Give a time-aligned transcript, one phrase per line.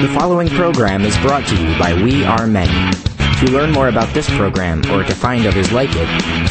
[0.00, 2.96] The following program is brought to you by We Are Many.
[3.38, 6.08] To learn more about this program or to find others like it,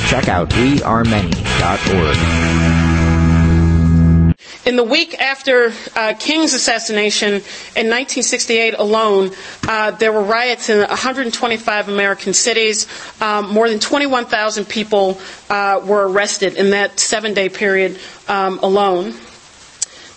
[0.08, 2.18] check out wearemany.org.
[4.66, 9.32] In the week after uh, King's assassination in 1968 alone,
[9.68, 12.88] uh, there were riots in 125 American cities.
[13.22, 15.20] Um, more than 21,000 people
[15.50, 18.00] uh, were arrested in that seven day period
[18.30, 19.14] um, alone.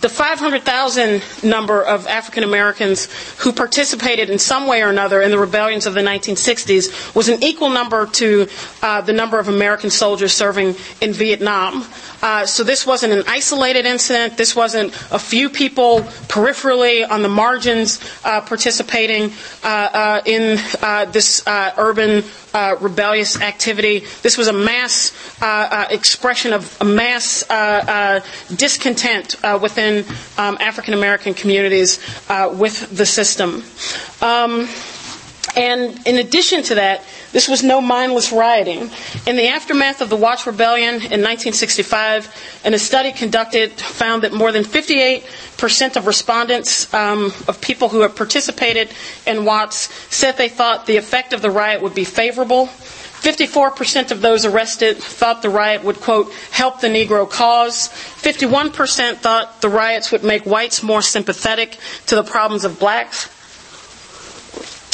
[0.01, 3.09] The 500,000 number of African Americans
[3.39, 7.43] who participated in some way or another in the rebellions of the 1960s was an
[7.43, 8.47] equal number to
[8.83, 11.85] uh, the number of American soldiers serving in Vietnam.
[12.23, 14.37] Uh, so this wasn't an isolated incident.
[14.37, 19.33] This wasn't a few people peripherally on the margins uh, participating
[19.63, 22.23] uh, uh, in uh, this urban
[22.57, 23.99] Uh, rebellious activity.
[24.23, 27.43] This was a mass uh, uh, expression of a mass
[28.49, 30.07] discontent within
[30.39, 31.99] um, African American communities
[32.55, 33.63] with the system.
[34.23, 34.71] Um,
[35.55, 37.03] and in addition to that,
[37.37, 38.91] this was no mindless rioting.
[39.27, 42.35] In the aftermath of the Watts Rebellion in 1965,
[42.65, 48.01] and a study conducted found that more than 58% of respondents, um, of people who
[48.01, 48.89] had participated
[49.27, 52.69] in Watts, said they thought the effect of the riot would be favorable.
[52.69, 57.89] 54% of those arrested thought the riot would, quote, help the Negro cause.
[57.91, 61.77] 51% thought the riots would make whites more sympathetic
[62.07, 63.29] to the problems of blacks.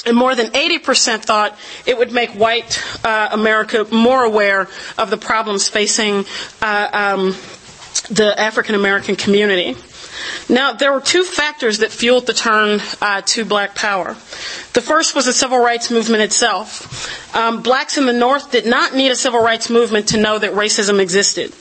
[0.05, 5.17] And more than 80% thought it would make white uh, America more aware of the
[5.17, 6.25] problems facing
[6.61, 7.37] uh, um,
[8.11, 9.77] the African American community.
[10.49, 14.15] Now, there were two factors that fueled the turn uh, to black power.
[14.73, 17.35] The first was the civil rights movement itself.
[17.35, 20.53] Um, blacks in the North did not need a civil rights movement to know that
[20.53, 21.53] racism existed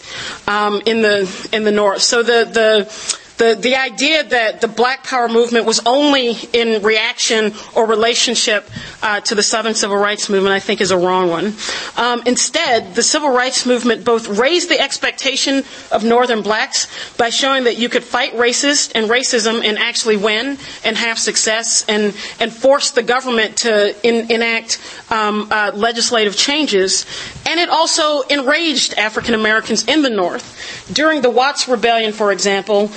[0.47, 2.01] um, in the in the North.
[2.01, 7.53] So the the the, the idea that the black power movement was only in reaction
[7.75, 8.69] or relationship
[9.01, 11.55] uh, to the Southern Civil Rights Movement, I think, is a wrong one.
[11.97, 16.85] Um, instead, the Civil Rights Movement both raised the expectation of Northern blacks
[17.17, 21.83] by showing that you could fight racist and racism and actually win and have success
[21.89, 27.07] and, and force the government to in, enact um, uh, legislative changes.
[27.51, 30.87] And it also enraged African Americans in the North.
[30.93, 32.89] During the Watts Rebellion, for example,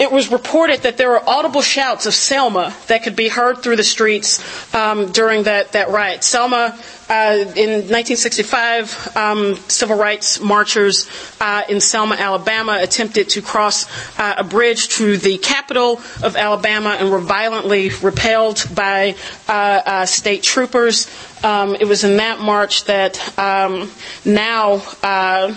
[0.00, 3.76] it was reported that there were audible shouts of Selma that could be heard through
[3.76, 4.42] the streets
[4.74, 6.24] um, during that, that riot.
[6.24, 6.76] Selma,
[7.10, 11.08] uh, in 1965, um, civil rights marchers
[11.40, 13.86] uh, in Selma, Alabama, attempted to cross
[14.18, 19.16] uh, a bridge to the capital of Alabama and were violently repelled by
[19.48, 21.08] uh, uh, state troopers.
[21.42, 23.90] Um, it was in that march that um,
[24.24, 25.52] now uh,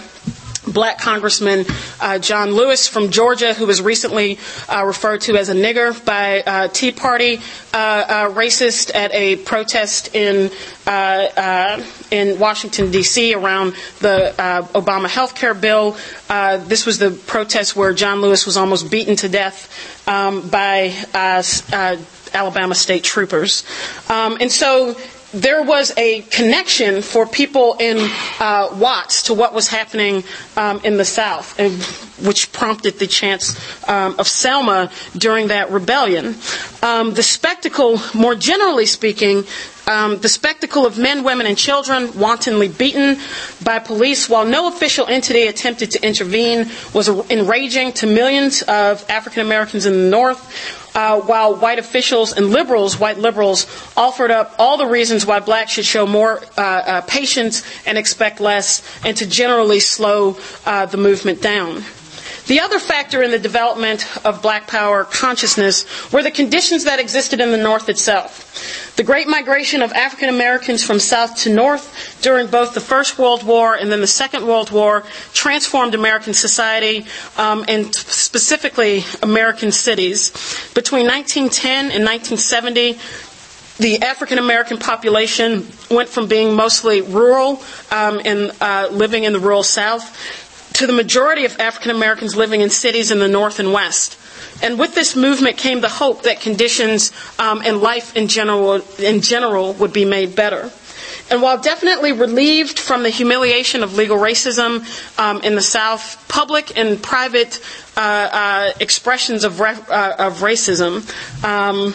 [0.68, 1.66] black Congressman
[2.00, 6.42] uh, John Lewis from Georgia, who was recently uh, referred to as a nigger by
[6.42, 7.38] uh, Tea Party
[7.74, 10.52] uh, uh, racist at a protest in
[10.86, 13.34] uh, in Washington D.C.
[13.34, 14.34] around the
[14.74, 15.98] Obama health care bill.
[16.28, 20.94] this was the protest where John Lewis was almost beaten to death um, by
[22.34, 23.64] Alabama state troopers,
[24.10, 24.96] um, and so
[25.34, 27.98] there was a connection for people in
[28.40, 30.24] uh, Watts to what was happening
[30.56, 31.74] um, in the South, and,
[32.26, 33.58] which prompted the chants
[33.90, 36.36] um, of Selma during that rebellion.
[36.84, 39.46] Um, the spectacle, more generally speaking,
[39.88, 43.18] um, the spectacle of men, women, and children wantonly beaten
[43.64, 49.42] by police while no official entity attempted to intervene was enraging to millions of African
[49.42, 53.66] Americans in the North uh, while white officials and liberals, white liberals,
[53.98, 58.40] offered up all the reasons why blacks should show more uh, uh, patience and expect
[58.40, 61.84] less, and to generally slow uh, the movement down.
[62.48, 67.40] The other factor in the development of black power consciousness were the conditions that existed
[67.40, 68.94] in the North itself.
[68.98, 73.44] The great migration of African Americans from South to North during both the First World
[73.44, 75.04] War and then the Second World War
[75.34, 77.06] transformed American society
[77.38, 80.32] um, and specifically American cities.
[80.76, 83.00] Between 1910 and 1970,
[83.80, 89.40] the African American population went from being mostly rural um, and uh, living in the
[89.40, 90.43] rural South
[90.74, 94.18] to the majority of African Americans living in cities in the North and West.
[94.62, 99.22] And with this movement came the hope that conditions um, and life in general, in
[99.22, 100.72] general would be made better.
[101.30, 104.86] And while definitely relieved from the humiliation of legal racism
[105.18, 107.60] um, in the South, public and private
[107.96, 111.04] uh, uh, expressions of, uh, of racism
[111.44, 111.94] um,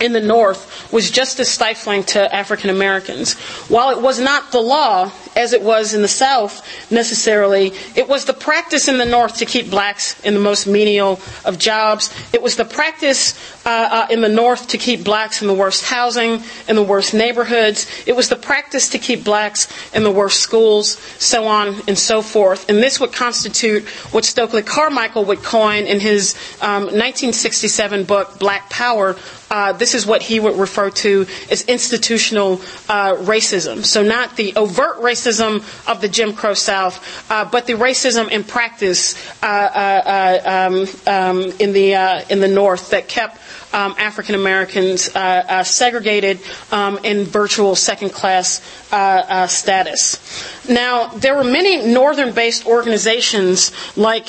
[0.00, 3.34] in the North was just as stifling to African Americans.
[3.68, 7.72] While it was not the law, as it was in the South necessarily.
[7.94, 11.58] It was the practice in the North to keep blacks in the most menial of
[11.58, 12.12] jobs.
[12.32, 13.34] It was the practice
[13.66, 17.14] uh, uh, in the North to keep blacks in the worst housing, in the worst
[17.14, 17.90] neighborhoods.
[18.06, 22.22] It was the practice to keep blacks in the worst schools, so on and so
[22.22, 22.68] forth.
[22.68, 28.68] And this would constitute what Stokely Carmichael would coin in his um, 1967 book, Black
[28.70, 29.16] Power,
[29.50, 32.54] uh, this is what he would refer to as institutional
[32.88, 33.84] uh, racism.
[33.84, 38.44] So, not the overt racism of the Jim Crow South, uh, but the racism in
[38.44, 43.38] practice uh, uh, um, um, in the in the North that kept
[43.74, 46.38] um, African Americans uh, uh, segregated
[46.70, 48.62] um, in virtual second class
[48.92, 50.20] uh, uh, status.
[50.68, 54.28] Now, there were many northern based organizations like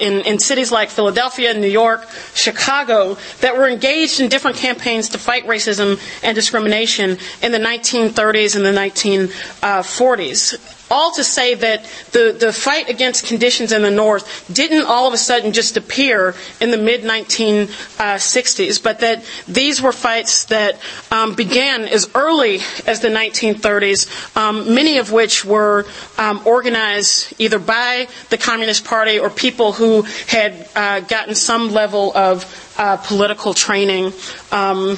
[0.00, 5.18] in, in cities like Philadelphia, New York, Chicago that were engaged in different campaigns to
[5.18, 12.36] fight racism and discrimination in the 1930s and the 1940s all to say that the,
[12.38, 16.70] the fight against conditions in the North didn't all of a sudden just appear in
[16.70, 20.78] the mid 1960s, but that these were fights that
[21.10, 25.86] um, began as early as the 1930s, um, many of which were
[26.18, 32.16] um, organized either by the Communist Party or people who had uh, gotten some level
[32.16, 34.06] of uh, political training
[34.50, 34.96] um,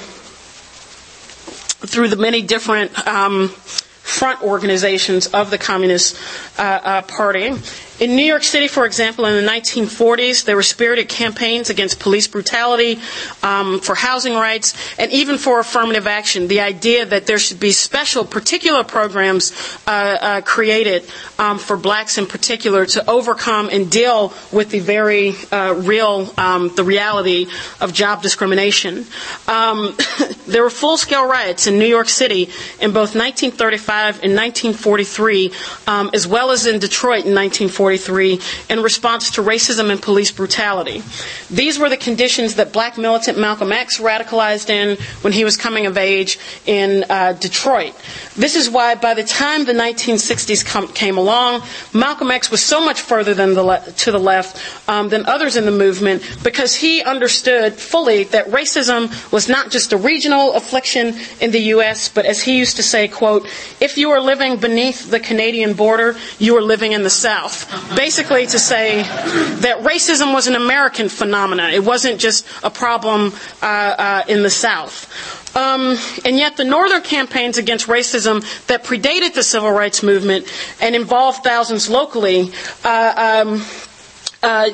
[1.85, 3.53] through the many different um,
[4.03, 6.17] front organizations of the Communist
[6.59, 7.53] uh, uh, Party.
[8.01, 12.27] In New York City, for example, in the 1940s, there were spirited campaigns against police
[12.27, 12.99] brutality,
[13.43, 16.49] um, for housing rights, and even for affirmative action.
[16.49, 19.53] The idea that there should be special, particular programs
[19.87, 21.05] uh, uh, created
[21.39, 26.75] um, for blacks in particular to overcome and deal with the very uh, real, um,
[26.75, 27.47] the reality
[27.81, 29.05] of job discrimination.
[29.47, 29.97] Um,
[30.47, 32.45] there were full-scale riots in New York City
[32.81, 35.53] in both 1935 and 1943,
[35.87, 37.92] um, as well as in Detroit in 1940.
[37.93, 41.03] 1943 in response to racism and police brutality.
[41.51, 45.87] These were the conditions that black militant Malcolm X radicalized in when he was coming
[45.87, 47.95] of age in uh, Detroit.
[48.37, 51.63] This is why by the time the 1960s com- came along,
[51.93, 54.59] Malcolm X was so much further the le- to the left
[54.89, 59.93] um, than others in the movement because he understood fully that racism was not just
[59.93, 63.47] a regional affliction in the U.S., but as he used to say, quote,
[63.81, 68.47] if you are living beneath the Canadian border, you are living in the South basically
[68.47, 71.71] to say that racism was an American phenomenon.
[71.71, 73.33] It wasn't just a problem
[73.63, 75.09] uh, uh, in the South.
[75.57, 80.47] Um, and yet, the Northern campaigns against racism that predated the civil rights movement
[80.81, 82.51] and involved thousands locally
[82.85, 83.63] uh, um,
[84.43, 84.71] uh,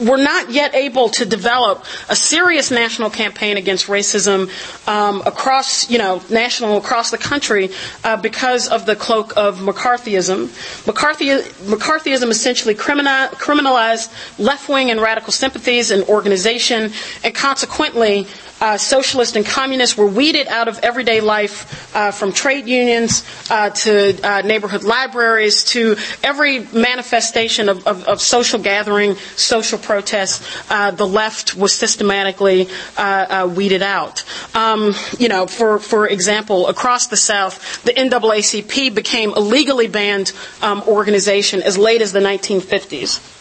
[0.00, 4.50] we're not yet able to develop a serious national campaign against racism
[4.88, 7.70] um, across, you know, national across the country
[8.04, 10.86] uh, because of the cloak of McCarthyism.
[10.86, 16.90] McCarthy, McCarthyism essentially criminalized left-wing and radical sympathies and organization,
[17.22, 18.26] and consequently
[18.60, 23.70] uh, socialists and communists were weeded out of everyday life uh, from trade unions uh,
[23.70, 30.42] to uh, neighborhood libraries to every manifestation of, of, of social gathering, social protest.
[30.70, 34.24] Uh, the left was systematically uh, weeded out.
[34.54, 40.32] Um, you know, for, for example, across the South, the NAACP became a legally banned
[40.62, 43.32] um, organization as late as the 1950s.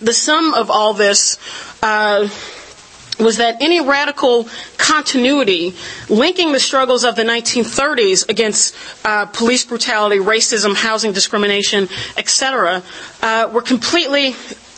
[0.00, 1.38] The sum of all this
[3.18, 5.74] was that any radical continuity
[6.08, 12.82] linking the struggles of the 1930s against uh, police brutality, racism, housing discrimination, etc.,
[13.22, 14.28] uh, were completely,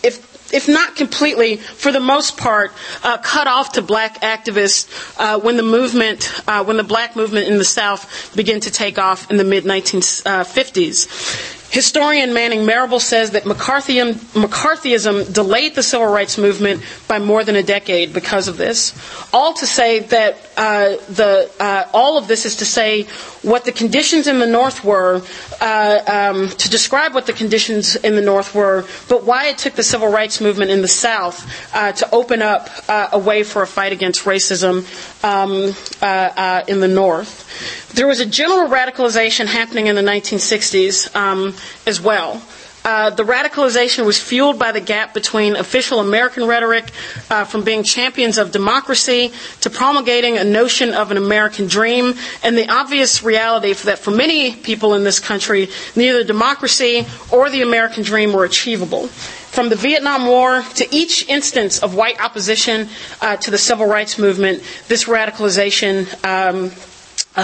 [0.02, 2.72] if if not completely, for the most part,
[3.04, 4.88] uh, cut off to black activists
[5.18, 8.98] uh, when the movement, uh, when the black movement in the South began to take
[8.98, 11.59] off in the mid 1950s.
[11.70, 17.54] Historian Manning Marable says that McCarthyism, McCarthyism, delayed the civil rights movement by more than
[17.54, 18.92] a decade because of this.
[19.32, 23.04] All to say that uh, the, uh, all of this is to say
[23.42, 25.22] what the conditions in the North were,
[25.60, 29.74] uh, um, to describe what the conditions in the North were, but why it took
[29.74, 33.62] the civil rights movement in the South uh, to open up uh, a way for
[33.62, 34.84] a fight against racism
[35.24, 35.72] um,
[36.02, 37.46] uh, in the North.
[37.94, 41.54] There was a general radicalization happening in the 1960s um,
[41.86, 42.42] as well.
[42.84, 46.90] Uh, the radicalization was fueled by the gap between official American rhetoric
[47.28, 52.56] uh, from being champions of democracy to promulgating a notion of an American dream and
[52.56, 58.02] the obvious reality that for many people in this country, neither democracy or the American
[58.02, 59.08] dream were achievable.
[59.08, 62.88] From the Vietnam War to each instance of white opposition
[63.20, 66.70] uh, to the civil rights movement, this radicalization um,
[67.36, 67.40] uh,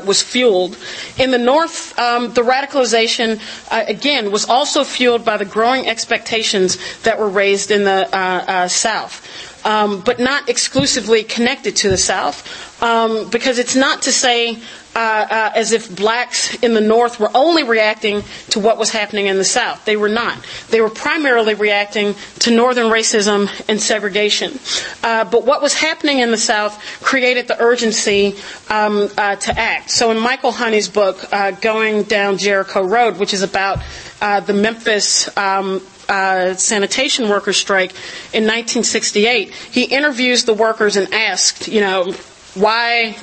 [0.00, 0.76] uh, was fueled.
[1.18, 6.78] In the North, um, the radicalization, uh, again, was also fueled by the growing expectations
[7.02, 9.24] that were raised in the uh, uh, South.
[9.64, 12.46] Um, but not exclusively connected to the South,
[12.80, 14.56] um, because it's not to say
[14.98, 19.26] uh, uh, as if blacks in the North were only reacting to what was happening
[19.26, 19.84] in the South.
[19.84, 20.44] They were not.
[20.70, 24.58] They were primarily reacting to Northern racism and segregation.
[25.04, 28.34] Uh, but what was happening in the South created the urgency
[28.70, 29.90] um, uh, to act.
[29.90, 33.78] So in Michael Honey's book, uh, Going Down Jericho Road, which is about
[34.20, 37.90] uh, the Memphis um, uh, sanitation workers strike
[38.32, 42.12] in 1968, he interviews the workers and asked, you know,
[42.54, 43.16] why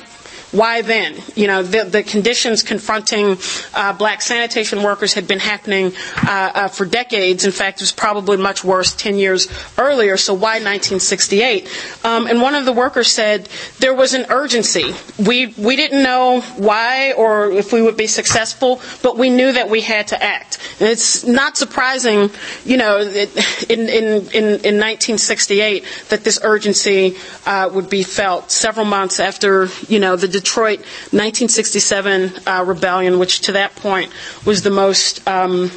[0.52, 1.16] why then?
[1.34, 3.36] You know, the, the conditions confronting
[3.74, 5.92] uh, black sanitation workers had been happening
[6.26, 7.44] uh, uh, for decades.
[7.44, 9.48] In fact, it was probably much worse 10 years
[9.78, 11.68] earlier, so why 1968?
[12.04, 13.48] Um, and one of the workers said
[13.80, 14.94] there was an urgency.
[15.18, 19.68] We, we didn't know why or if we would be successful, but we knew that
[19.68, 20.58] we had to act.
[20.80, 22.30] And it's not surprising,
[22.64, 23.28] you know, in,
[23.68, 29.98] in, in, in 1968 that this urgency uh, would be felt several months after, you
[29.98, 30.80] know, the Detroit
[31.12, 34.10] 1967 uh, rebellion, which to that point
[34.44, 35.70] was the most um,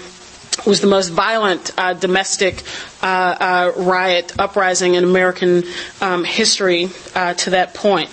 [0.66, 2.64] was the most violent uh, domestic
[3.02, 5.64] uh, uh, riot uprising in American
[6.02, 8.10] um, history uh, to that point.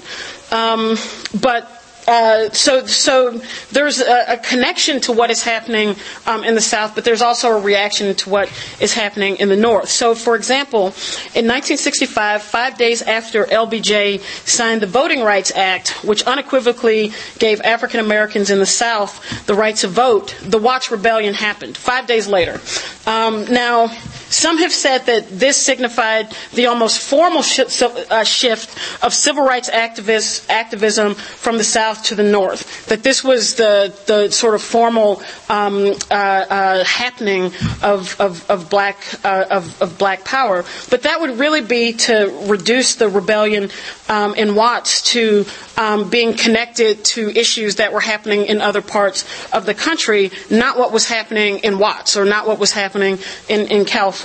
[0.53, 0.97] Um,
[1.41, 1.76] but
[2.07, 3.41] uh, so, so
[3.73, 5.97] there's a, a, connection to what is happening
[6.27, 8.49] um, in the South, but there's also a reaction to what
[8.81, 9.89] is happening in the North.
[9.89, 10.87] So, for example,
[11.35, 17.99] in 1965, five days after LBJ signed the Voting Rights Act, which unequivocally gave African
[17.99, 21.77] Americans in the South the right to vote, the Watts Rebellion happened.
[21.77, 22.61] Five days later.
[23.07, 23.91] Um, now,
[24.29, 31.15] some have said that this signified the almost formal uh, shift of civil rights activism
[31.15, 32.87] from the South to the North.
[32.87, 37.53] That this was the, the sort of formal um, uh, uh, happening
[37.83, 40.65] of, of, of black, uh, of, of, black power.
[40.91, 43.71] But that would really be to reduce the rebellion
[44.09, 45.45] um, in Watts to
[45.77, 50.79] um, being connected to issues that were happening in other parts of the country, not
[50.79, 53.19] what was happening in Watts or not what was happening
[53.49, 54.16] in, in California.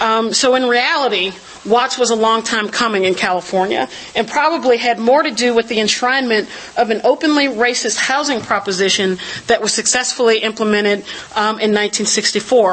[0.00, 1.32] Um, so in reality,
[1.66, 5.68] Watts was a long time coming in California and probably had more to do with
[5.68, 9.18] the enshrinement of an openly racist housing proposition
[9.48, 11.00] that was successfully implemented
[11.34, 12.72] um, in 1964.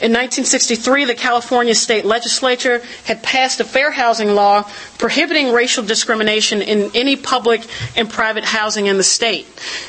[0.00, 6.62] In 1963, the California state legislature had passed a fair housing law prohibiting racial discrimination
[6.62, 9.46] in any public and private housing in the state.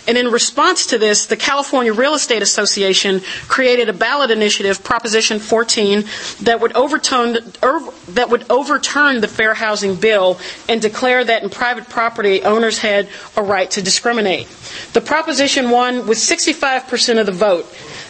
[0.08, 5.40] And in response to this, the California Real Estate Association created a ballot initiative, Proposition
[5.40, 6.04] 14,
[6.42, 11.50] that would overturn er, that would overturn the Fair Housing Bill and declare that in
[11.50, 14.48] private property, owners had a right to discriminate.
[14.94, 17.66] The proposition won with 65% of the vote.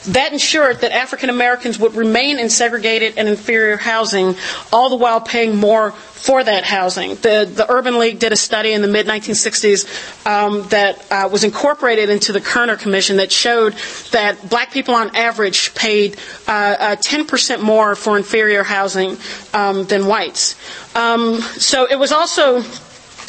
[0.10, 4.36] That ensured that African Americans would remain in segregated and inferior housing,
[4.72, 7.12] all the while paying more for that housing.
[7.16, 11.44] The, the Urban League did a study in the mid 1960s um, that uh, was
[11.44, 13.74] incorporated into the Kerner Commission that showed
[14.12, 19.18] that black people on average paid uh, uh, 10% more for inferior housing
[19.54, 20.56] um, than whites.
[20.96, 22.62] Um, so it was also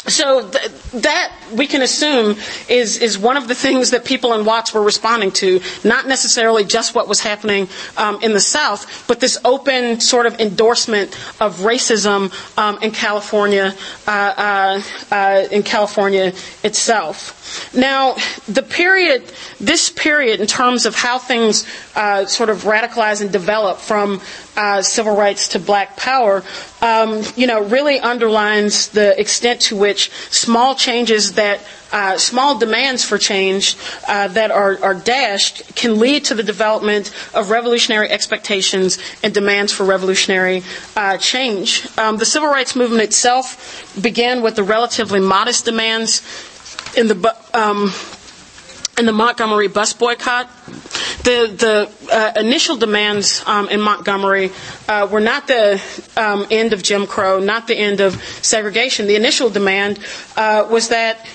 [0.08, 0.70] so th-
[1.02, 2.36] that we can assume
[2.68, 6.64] is is one of the things that people in Watts were responding to, not necessarily
[6.64, 11.58] just what was happening um, in the South, but this open sort of endorsement of
[11.60, 13.74] racism um, in California,
[14.06, 14.82] uh, uh,
[15.14, 17.72] uh, in California itself.
[17.74, 18.16] Now,
[18.48, 19.22] the period,
[19.60, 24.20] this period, in terms of how things uh, sort of radicalize and develop from
[24.56, 26.42] uh, civil rights to black power,
[26.80, 31.60] um, you know, really underlines the extent to which small changes that
[31.92, 33.76] uh, small demands for change
[34.08, 39.72] uh, that are, are, dashed can lead to the development of revolutionary expectations and demands
[39.72, 40.62] for revolutionary
[40.96, 41.86] uh, change.
[41.96, 46.22] Um, the civil rights movement itself began with the relatively modest demands
[46.96, 47.92] in the um,
[48.98, 50.48] in the Montgomery bus boycott.
[51.22, 54.50] The the uh, initial demands um, in Montgomery
[54.88, 55.82] uh, were not the
[56.16, 59.06] um, end of Jim Crow, not the end of segregation.
[59.06, 59.98] The initial demand
[60.34, 61.26] uh, was that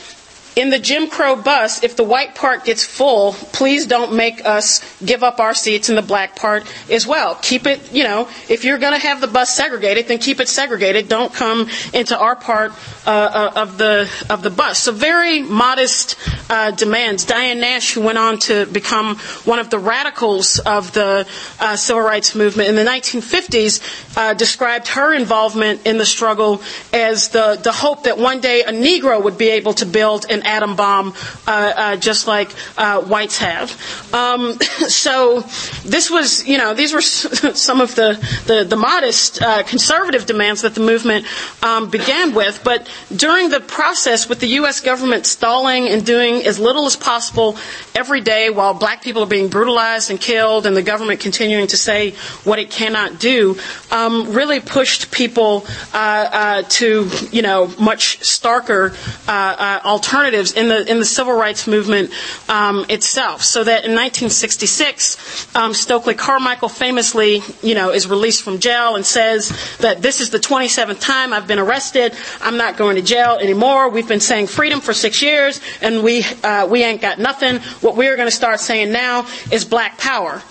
[0.55, 4.81] in the Jim Crow bus, if the white part gets full, please don't make us
[5.03, 7.35] give up our seats in the black part as well.
[7.41, 10.49] Keep it, you know, if you're going to have the bus segregated, then keep it
[10.49, 11.07] segregated.
[11.07, 12.73] Don't come into our part
[13.05, 14.79] uh, uh, of the of the bus.
[14.79, 16.17] So very modest
[16.49, 17.25] uh, demands.
[17.25, 21.27] Diane Nash, who went on to become one of the radicals of the
[21.59, 26.61] uh, civil rights movement in the 1950s, uh, described her involvement in the struggle
[26.93, 30.40] as the the hope that one day a Negro would be able to build an
[30.41, 31.13] an atom bomb,
[31.47, 33.71] uh, uh, just like uh, whites have.
[34.13, 34.53] Um,
[34.87, 35.41] so
[35.85, 37.01] this was, you know, these were
[37.53, 38.11] some of the
[38.45, 41.25] the, the modest conservative demands that the movement
[41.63, 42.61] um, began with.
[42.63, 44.81] But during the process, with the U.S.
[44.81, 47.57] government stalling and doing as little as possible
[47.95, 51.77] every day while black people are being brutalized and killed, and the government continuing to
[51.77, 52.11] say
[52.43, 53.57] what it cannot do,
[53.91, 58.91] um, really pushed people uh, uh, to, you know, much starker
[59.27, 59.81] uh, uh,
[60.33, 62.11] in the in the civil rights movement
[62.49, 63.43] um, itself.
[63.43, 69.05] So that in 1966, um, Stokely Carmichael famously, you know, is released from jail and
[69.05, 72.15] says that this is the 27th time I've been arrested.
[72.41, 73.89] I'm not going to jail anymore.
[73.89, 77.59] We've been saying freedom for six years, and we uh, we ain't got nothing.
[77.81, 80.41] What we're going to start saying now is black power.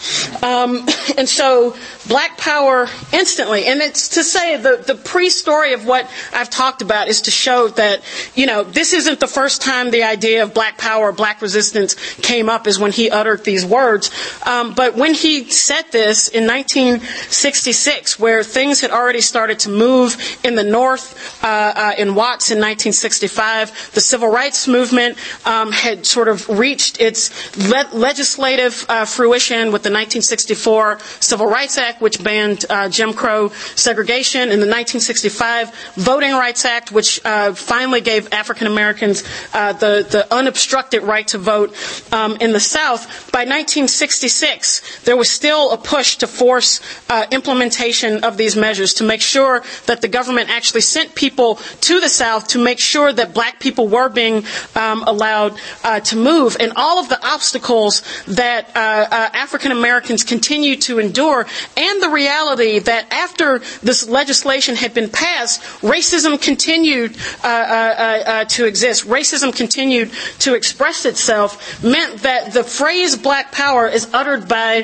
[0.42, 0.86] Um,
[1.18, 1.76] and so
[2.08, 7.08] black power instantly, and it's to say the the pre-story of what I've talked about
[7.08, 8.02] is to show that
[8.34, 12.48] you know this isn't the first time the idea of black power, black resistance came
[12.48, 14.10] up is when he uttered these words.
[14.44, 20.16] Um, but when he said this in 1966, where things had already started to move
[20.42, 21.06] in the North,
[21.44, 27.00] uh, uh, in Watts in 1965, the civil rights movement um, had sort of reached
[27.00, 33.12] its le- legislative uh, fruition with the 1964 Civil Rights Act, which banned uh, Jim
[33.12, 39.22] Crow segregation, and the 1965 Voting Rights Act, which uh, finally gave African Americans
[39.60, 41.74] uh, the, the unobstructed right to vote
[42.12, 43.06] um, in the South.
[43.30, 49.04] By 1966, there was still a push to force uh, implementation of these measures to
[49.04, 53.34] make sure that the government actually sent people to the South to make sure that
[53.34, 55.52] black people were being um, allowed
[55.84, 56.56] uh, to move.
[56.58, 62.08] And all of the obstacles that uh, uh, African Americans continue to endure, and the
[62.08, 67.14] reality that after this legislation had been passed, racism continued
[67.44, 69.06] uh, to exist.
[69.06, 74.82] Racism continued to express itself, meant that the phrase black power is uttered by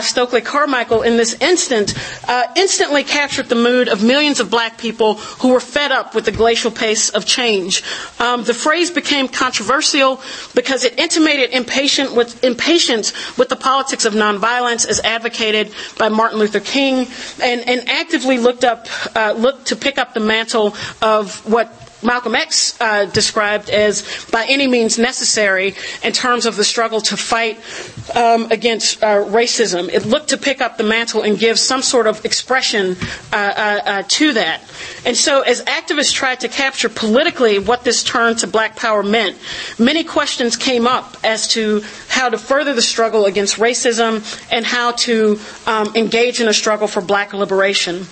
[0.00, 1.94] Stokely Carmichael in this instant,
[2.56, 6.32] instantly captured the mood of millions of black people who were fed up with the
[6.32, 7.82] glacial pace of change.
[8.18, 10.20] Um, the phrase became controversial
[10.54, 16.38] because it intimated impatient with, impatience with the politics of nonviolence as advocated by Martin
[16.38, 17.06] Luther King
[17.42, 22.34] and, and actively looked up, uh, looked to pick up the mantle of what Malcolm
[22.34, 27.58] X uh, described as by any means necessary in terms of the struggle to fight
[28.14, 29.88] um, against uh, racism.
[29.88, 32.96] It looked to pick up the mantle and give some sort of expression
[33.32, 34.60] uh, uh, uh to that.
[35.04, 39.36] And so, as activists tried to capture politically what this turn to black power meant,
[39.78, 44.20] many questions came up as to how to further the struggle against racism
[44.52, 48.06] and how to um, engage in a struggle for black liberation.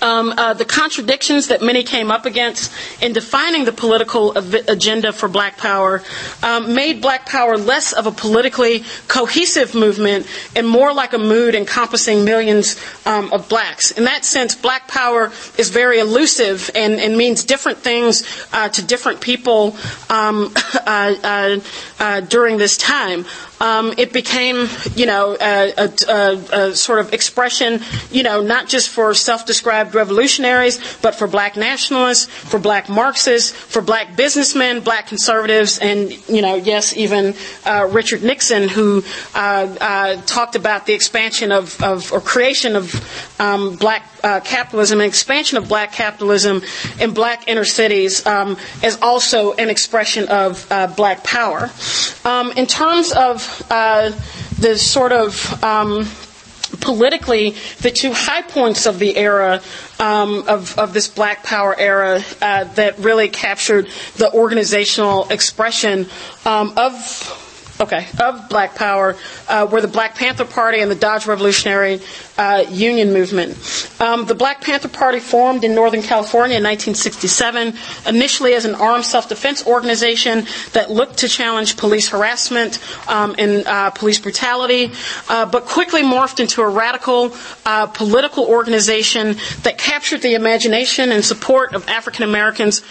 [0.00, 5.28] Um, uh, the contradictions that many came up against in defining the political agenda for
[5.28, 6.02] Black Power
[6.42, 11.54] um, made Black Power less of a politically cohesive movement and more like a mood
[11.54, 13.90] encompassing millions um, of blacks.
[13.90, 18.82] In that sense, Black Power is very elusive and, and means different things uh, to
[18.82, 19.76] different people
[20.08, 20.52] um,
[20.86, 21.60] uh, uh,
[21.98, 23.24] uh, during this time
[23.60, 28.88] um, it became, you know, a, a, a, sort of expression, you know, not just
[28.88, 35.78] for self-described revolutionaries, but for black nationalists, for black Marxists, for black businessmen, black conservatives,
[35.78, 39.02] and, you know, yes, even uh, Richard Nixon, who
[39.34, 45.00] uh, uh, talked about the expansion of, of or creation of um, black uh, capitalism
[45.00, 46.62] and expansion of black capitalism
[47.00, 51.70] in black inner cities um, as also an expression of uh, black power.
[52.24, 54.10] Um, in terms of uh,
[54.58, 56.06] the sort of um,
[56.80, 59.60] politically the two high points of the era
[59.98, 66.06] um, of, of, this Black Power era uh, that really captured the organizational expression
[66.44, 67.44] um, of
[67.80, 69.16] okay, of Black Power
[69.48, 72.00] uh, were the Black Panther Party and the Dodge Revolutionary
[72.36, 73.56] uh, Union Movement.
[74.00, 77.74] Um, the Black Panther Party formed in Northern California in 1967,
[78.06, 83.90] initially as an armed self-defense organization that looked to challenge police harassment um, and uh,
[83.90, 84.92] police brutality,
[85.28, 87.34] uh, but quickly morphed into a radical
[87.66, 92.82] uh, political organization that captured the imagination and support of African Americans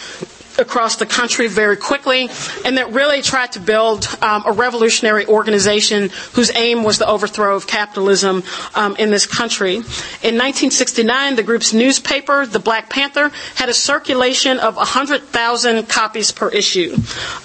[0.58, 2.28] across the country very quickly,
[2.64, 7.56] and that really tried to build um, a revolutionary organization whose aim was the overthrow
[7.56, 8.42] of capitalism
[8.74, 9.74] um, in this country.
[9.76, 16.48] In 1969, the group's newspaper, The Black Panther, had a circulation of 100,000 copies per
[16.48, 16.96] issue.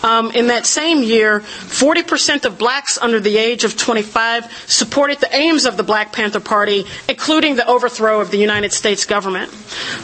[0.03, 5.33] Um, in that same year, 40% of blacks under the age of 25 supported the
[5.35, 9.51] aims of the Black Panther Party, including the overthrow of the United States government,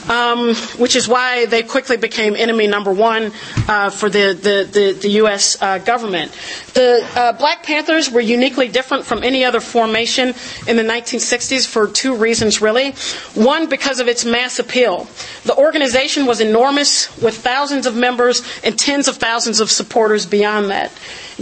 [0.09, 3.31] um, which is why they quickly became enemy number one
[3.67, 5.59] uh, for the, the, the, the U.S.
[5.61, 6.31] Uh, government.
[6.73, 10.35] The uh, Black Panthers were uniquely different from any other formation
[10.67, 12.91] in the 1960s for two reasons, really.
[13.33, 15.07] One, because of its mass appeal.
[15.45, 20.69] The organization was enormous, with thousands of members and tens of thousands of supporters beyond
[20.69, 20.91] that.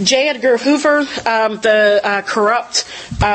[0.02, 0.28] J.
[0.28, 2.84] Edgar Hoover, um, the uh, corrupt
[3.20, 3.28] uh, uh,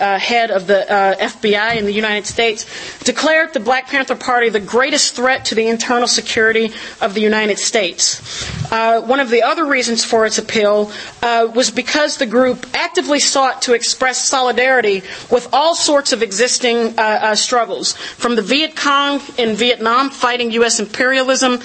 [0.00, 2.64] uh head of the uh, FBI in the United States,
[3.04, 7.58] declared the Black Panther Party the greatest threat to the internal security of the United
[7.58, 8.72] States.
[8.72, 10.90] Uh, one of the other reasons for its appeal
[11.22, 16.94] was because the group actively sought to express solidarity with all sorts of existing
[17.34, 20.80] struggles, from the Viet Cong in Vietnam fighting U.S.
[20.80, 21.58] imperialism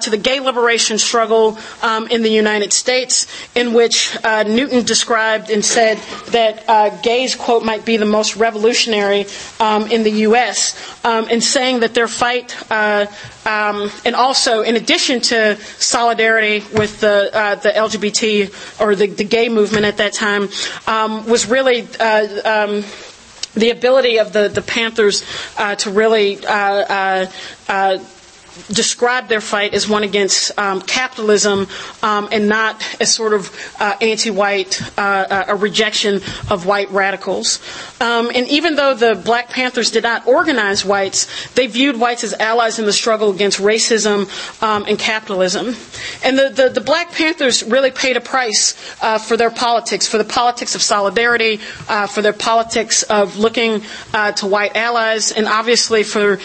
[0.00, 3.26] to the gay liberation struggle um, in the United States
[3.58, 5.98] in which uh, Newton described and said
[6.30, 9.26] that uh, gays, quote, might be the most revolutionary
[9.58, 13.06] um, in the U.S., um, and saying that their fight, uh,
[13.44, 19.24] um, and also in addition to solidarity with the, uh, the LGBT or the, the,
[19.24, 20.48] gay movement at that time,
[20.86, 22.84] um, was really uh, um,
[23.54, 25.24] the ability of the, the Panthers
[25.58, 26.36] uh, to really
[28.58, 31.66] uh, uh, describe their fight as one against um, capitalism
[32.02, 37.60] um, and not as sort of uh, anti-white, uh, uh, a rejection of white radicals.
[38.00, 42.34] Um, and even though the Black Panthers did not organize whites, they viewed whites as
[42.34, 44.28] allies in the struggle against racism
[44.62, 45.74] um, and capitalism.
[46.24, 50.16] And the, the, the, Black Panthers really paid a price uh, for their politics, for
[50.18, 53.82] the politics of solidarity, uh, for their politics of looking
[54.14, 56.38] uh, to white allies, and obviously for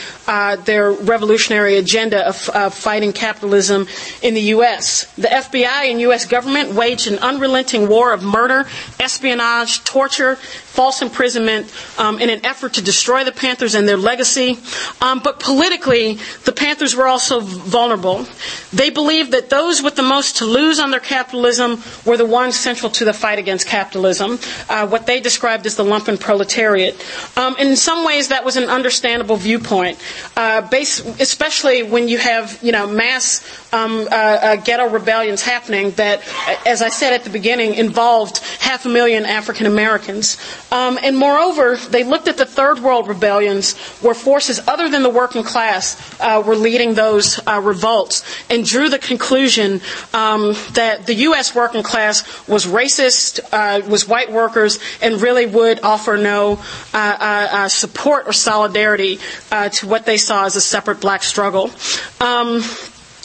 [0.65, 3.87] their revolutionary agenda agenda of, of fighting capitalism
[4.21, 5.05] in the U.S.
[5.15, 6.25] The FBI and U.S.
[6.25, 8.67] government waged an unrelenting war of murder,
[8.99, 10.35] espionage, torture,
[10.73, 14.57] false imprisonment um, in an effort to destroy the Panthers and their legacy.
[15.01, 18.25] Um, but politically, the Panthers were also vulnerable.
[18.73, 22.55] They believed that those with the most to lose on their capitalism were the ones
[22.57, 26.95] central to the fight against capitalism, uh, what they described as the lumpen proletariat.
[27.37, 29.99] Um, in some ways, that was an understandable viewpoint,
[30.35, 33.41] uh, based, especially when you have you know mass
[33.73, 36.21] um, uh, uh ghetto rebellions happening that,
[36.65, 40.37] as I said at the beginning, involved half a million African Americans.
[40.71, 45.09] Um, and moreover, they looked at the third world rebellions where forces other than the
[45.09, 49.81] working class uh, were leading those uh, revolts and drew the conclusion
[50.13, 51.55] um, that the U.S.
[51.55, 56.59] working class was racist, uh, was white workers, and really would offer no
[56.93, 59.19] uh, support or solidarity
[59.71, 61.71] to what they saw as a separate black struggle.
[62.21, 62.61] Um,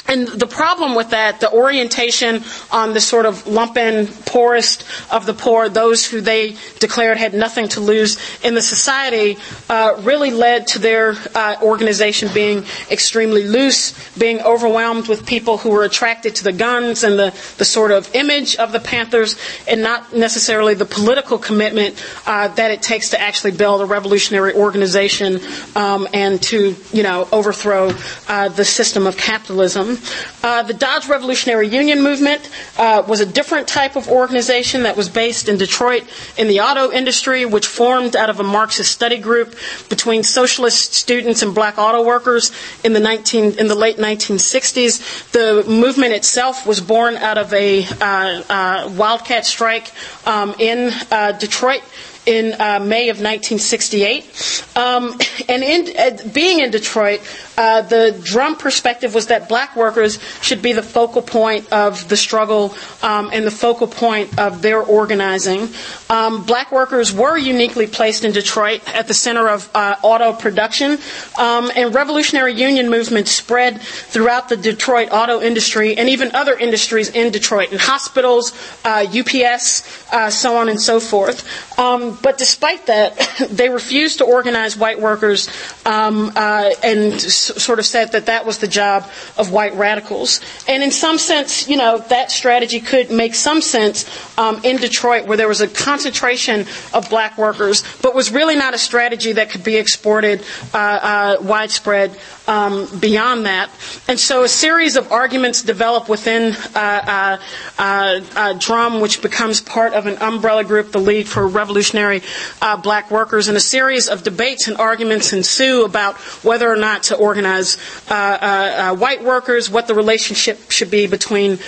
[0.09, 2.43] and the problem with that, the orientation
[2.73, 7.69] on the sort of lumpen poorest of the poor, those who they declared had nothing
[7.69, 9.37] to lose in the society,
[9.69, 15.71] uh, really led to their uh, organization being extremely loose, being overwhelmed with people who
[15.71, 19.37] were attracted to the guns and the, the sort of image of the Panthers,
[19.69, 24.55] and not necessarily the political commitment uh, that it takes to actually build a revolutionary
[24.55, 25.39] organization
[25.77, 27.93] um, and to, you know, overthrow
[28.29, 29.98] uh, the system of capitalism.
[30.43, 35.09] Uh, the Dodge Revolutionary Union movement uh, was a different type of organization that was
[35.09, 36.05] based in Detroit
[36.37, 39.55] in the auto industry, which formed out of a Marxist study group
[39.89, 42.53] between socialist students and black auto workers
[42.85, 45.31] in the, 19, in the late 1960s.
[45.33, 49.91] The movement itself was born out of a uh, uh wildcat strike
[50.27, 51.83] um, in uh, Detroit
[52.29, 54.67] in uh, May of 1968.
[54.77, 57.21] Um, and in, uh, being in Detroit,
[57.59, 62.17] uh, the DRUM perspective was that black workers should be the focal point of the
[62.17, 65.69] struggle um, and the focal point of their organizing.
[66.09, 70.99] Um, black workers were uniquely placed in Detroit at the center of uh, auto production,
[71.39, 77.11] um, and revolutionary union movements spread throughout the Detroit auto industry and even other industries
[77.11, 78.53] in Detroit, in hospitals,
[78.85, 81.79] UPS, uh, uh, so on and so forth.
[81.79, 83.17] Um, but despite that,
[83.51, 85.49] they refused to organize white workers
[85.87, 90.41] um, uh, and s- sort of said that that was the job of white radicals.
[90.67, 94.07] And in some sense, you know, that strategy could make some sense
[94.39, 98.75] um, in Detroit where there was a concentration of black workers, but was really not
[98.75, 100.43] a strategy that could be exported
[100.75, 102.17] uh, uh, widespread
[102.49, 103.71] um, beyond that.
[104.09, 107.39] And so a series of arguments develop within uh,
[107.79, 112.23] uh, uh, DRUM, which becomes part of an umbrella group, the League for Revolutionary
[112.63, 117.05] uh, black workers, and a series of debates and arguments ensue about whether or not
[117.05, 117.79] to organize organize
[118.11, 118.47] uh, uh,
[118.93, 121.59] uh, white workers, what the relationship should be between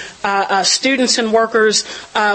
[0.65, 1.85] students and workers,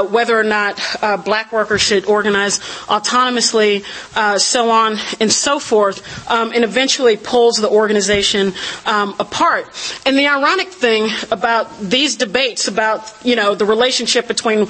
[0.09, 0.79] whether or not
[1.25, 3.83] black workers should organize autonomously,
[4.39, 5.99] so on and so forth,
[6.31, 8.53] um, and eventually pulls the organization
[8.85, 9.65] um, apart.
[10.05, 14.67] And the ironic thing about these debates about, you know, the relationship between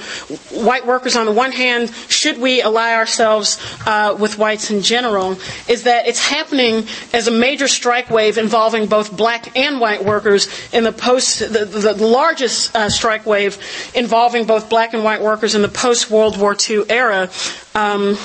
[0.66, 5.38] white workers on the one hand, should we ally ourselves uh, with whites in general,
[5.68, 8.55] is that it's happening as a major strike wave involving
[8.88, 13.58] both black and white workers in the post, the, the largest uh, strike wave
[13.94, 17.30] involving both black and white workers in the post World War II era.
[17.74, 18.18] Um,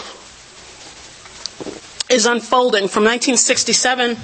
[2.10, 4.16] is unfolding from 1967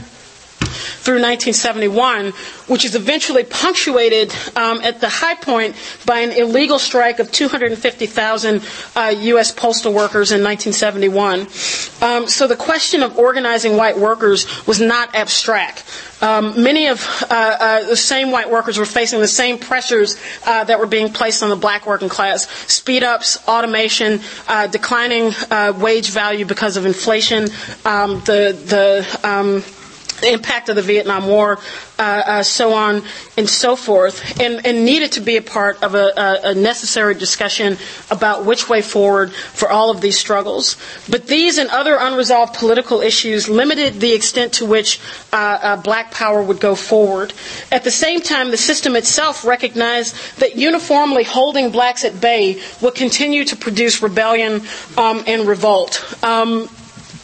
[1.06, 2.30] through 1971,
[2.66, 8.62] which is eventually punctuated um, at the high point by an illegal strike of 250,000
[8.96, 9.52] uh, U.S.
[9.52, 11.46] postal workers in 1971.
[12.02, 15.84] Um, so the question of organizing white workers was not abstract.
[16.22, 20.16] Um, many of uh, uh, the same white workers were facing the same pressures
[20.46, 25.32] uh, that were being placed on the black working class speed ups, automation, uh, declining
[25.50, 27.48] uh, wage value because of inflation,
[27.84, 29.62] um, the, the um,
[30.20, 31.58] the impact of the Vietnam War,
[31.98, 33.02] uh, uh, so on
[33.36, 37.76] and so forth, and, and, needed to be a part of a, a, necessary discussion
[38.10, 40.76] about which way forward for all of these struggles.
[41.08, 45.00] But these and other unresolved political issues limited the extent to which
[45.32, 47.32] uh, uh, black power would go forward.
[47.72, 52.94] At the same time, the system itself recognized that uniformly holding blacks at bay would
[52.94, 54.62] continue to produce rebellion
[54.96, 56.04] um, and revolt.
[56.22, 56.68] Um,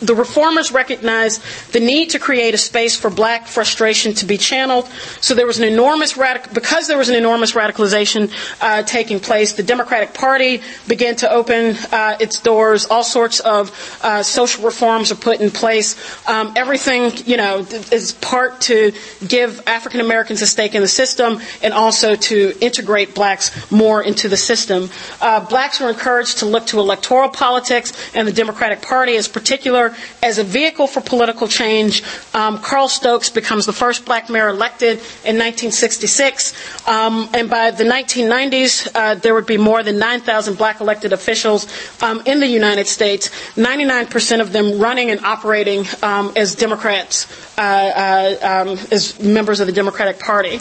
[0.03, 4.87] the reformers recognized the need to create a space for black frustration to be channeled.
[5.21, 9.53] So there was an enormous radical, because there was an enormous radicalization uh, taking place,
[9.53, 12.87] the Democratic Party began to open uh, its doors.
[12.87, 13.71] All sorts of
[14.03, 15.97] uh, social reforms are put in place.
[16.29, 18.93] Um, everything, you know, is part to
[19.27, 24.29] give African Americans a stake in the system and also to integrate blacks more into
[24.29, 24.91] the system.
[25.21, 29.92] Uh, blacks were encouraged to look to electoral politics and the Democratic Party as particular
[30.23, 32.03] as a vehicle for political change.
[32.35, 36.53] Um, Carl Stokes becomes the first black mayor elected in 1966.
[36.89, 41.67] Um, and by the 1990s, uh, there would be more than 9,000 black elected officials
[42.03, 47.27] um, in the United States, 99% of them running and operating um, as Democrats,
[47.59, 50.61] uh, uh, um, as members of the Democratic Party.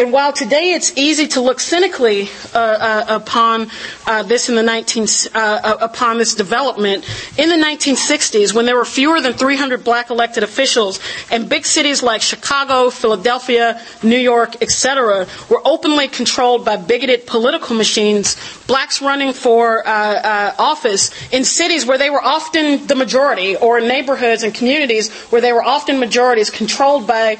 [0.00, 3.68] And while today it's easy to look cynically uh, uh, upon
[4.06, 7.04] uh, this in the 19 uh, uh, upon this development,
[7.36, 12.02] in the 1960s, when there were fewer than 300 black elected officials, and big cities
[12.02, 19.34] like Chicago, Philadelphia, New York, etc., were openly controlled by bigoted political machines, blacks running
[19.34, 24.54] for uh, office in cities where they were often the majority, or in neighborhoods and
[24.54, 27.36] communities where they were often majorities controlled by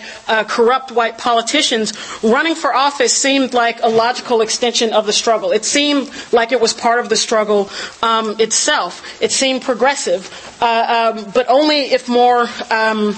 [0.46, 5.52] corrupt white politicians, running running for office seemed like a logical extension of the struggle.
[5.52, 7.70] It seemed like it was part of the struggle
[8.02, 9.02] um, itself.
[9.22, 10.28] It seemed progressive,
[10.60, 12.48] uh, um, but only if more.
[12.70, 13.14] Um,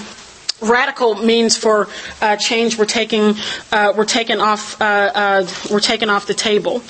[0.61, 1.89] radical means for
[2.21, 3.35] uh, change were taking
[3.73, 6.81] uh, were taken off uh, uh were taken off the table.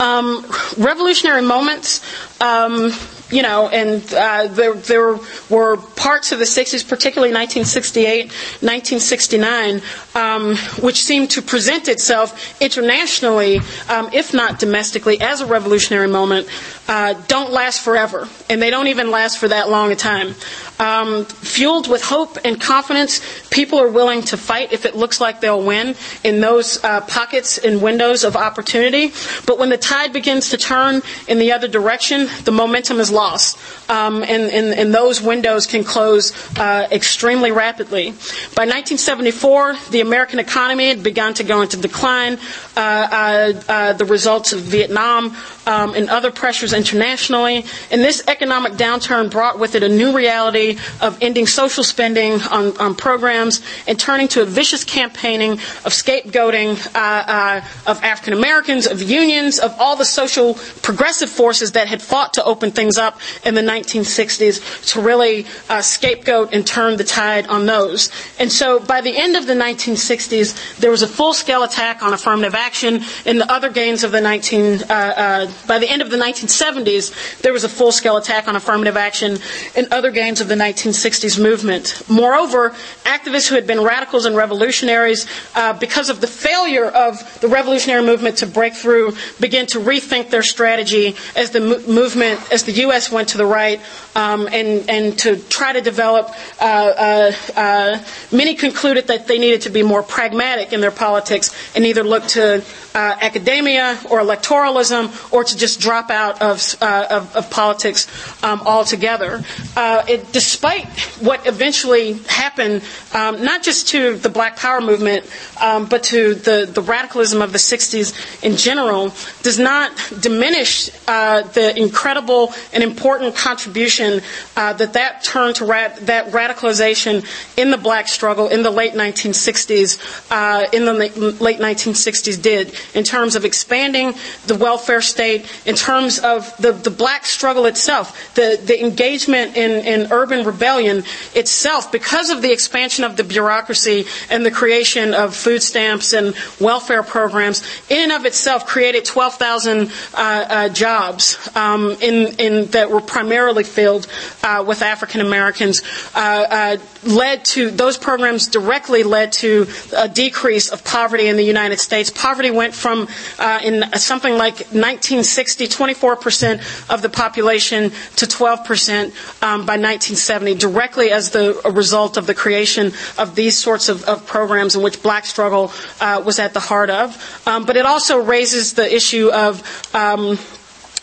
[0.00, 0.46] Um,
[0.78, 2.00] revolutionary moments.
[2.40, 2.90] Um,
[3.30, 5.18] you know, and uh, there, there
[5.50, 8.26] were parts of the 60s, particularly 1968,
[8.62, 9.82] 1969,
[10.14, 16.48] um, which seemed to present itself internationally, um, if not domestically, as a revolutionary moment,
[16.88, 18.26] uh, don't last forever.
[18.48, 20.34] And they don't even last for that long a time.
[20.80, 25.40] Um, fueled with hope and confidence, people are willing to fight if it looks like
[25.40, 29.12] they'll win in those uh, pockets and windows of opportunity.
[29.44, 33.58] But when the tide begins to turn in the other direction, the momentum is lost.
[33.90, 38.10] Um, and, and, and, those windows can close uh, extremely rapidly.
[38.54, 42.38] By 1974, the American economy had begun to go into decline.
[42.76, 45.34] Uh, uh, uh the results of Vietnam
[45.68, 47.64] um, and other pressures internationally.
[47.90, 52.76] And this economic downturn brought with it a new reality of ending social spending on,
[52.78, 58.86] on programs and turning to a vicious campaigning of scapegoating uh, uh, of African Americans,
[58.86, 63.20] of unions, of all the social progressive forces that had fought to open things up
[63.44, 68.10] in the 1960s to really uh, scapegoat and turn the tide on those.
[68.38, 72.14] And so by the end of the 1960s, there was a full scale attack on
[72.14, 76.10] affirmative action and the other gains of the 19, uh, uh, by the end of
[76.10, 79.38] the 1970s, there was a full scale attack on affirmative action
[79.76, 82.02] and other gains of the 1960s movement.
[82.08, 82.70] Moreover,
[83.04, 88.04] activists who had been radicals and revolutionaries, uh, because of the failure of the revolutionary
[88.04, 92.72] movement to break through, began to rethink their strategy as the mo- movement, as the
[92.72, 93.10] U.S.
[93.10, 93.80] went to the right,
[94.14, 96.28] um, and, and to try to develop,
[96.60, 101.54] uh, uh, uh, many concluded that they needed to be more pragmatic in their politics
[101.74, 102.62] and either look to
[102.94, 108.06] uh, academia or electoralism or to just drop out of, uh, of, of, politics
[108.42, 109.42] um, altogether.
[109.76, 110.86] Uh, it, despite
[111.20, 112.82] what eventually happened,
[113.14, 115.26] um, not just to the Black Power movement,
[115.60, 121.42] um, but to the, the radicalism of the 60s in general, does not diminish uh,
[121.42, 124.20] the incredible and important contribution
[124.56, 127.24] uh, that that turn to ra- that radicalization
[127.56, 133.04] in the black struggle in the late 1960s, uh, in the late 1960s did in
[133.04, 134.14] terms of expanding
[134.46, 139.70] the welfare state, in terms of the, the black struggle itself, the, the engagement in,
[139.86, 145.34] in urban rebellion itself, because of the expansion of the bureaucracy and the creation of
[145.34, 151.92] food stamps and welfare programs, in and of itself created 12,000 uh, uh, jobs um,
[152.00, 154.06] in, in, that were primarily filled
[154.42, 155.82] uh, with African Americans,
[156.14, 161.42] uh, uh, led to those programs directly led to a decrease of poverty in the
[161.44, 162.10] United States.
[162.10, 169.04] Poverty went from uh, in something like 1960, 24% of the population to 12%
[169.42, 174.26] um, by 1970, directly as the result of the creation of these sorts of, of
[174.26, 177.42] programs in which black struggle uh, was at the heart of.
[177.46, 179.62] Um, but it also raises the issue of
[179.94, 180.38] um,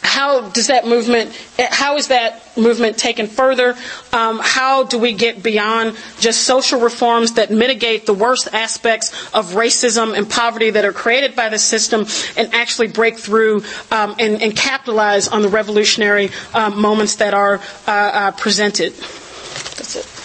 [0.05, 3.75] how does that movement, how is that movement taken further?
[4.13, 9.53] Um, how do we get beyond just social reforms that mitigate the worst aspects of
[9.53, 12.05] racism and poverty that are created by the system
[12.37, 17.59] and actually break through um, and, and, capitalize on the revolutionary um, moments that are
[17.87, 18.93] uh, uh, presented?
[18.93, 20.24] That's it.